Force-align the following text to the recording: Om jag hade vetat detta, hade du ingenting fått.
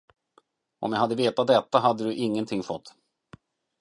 Om 0.79 0.93
jag 0.93 0.99
hade 0.99 1.15
vetat 1.15 1.47
detta, 1.47 1.79
hade 1.79 2.03
du 2.03 2.13
ingenting 2.15 2.63
fått. 2.63 2.95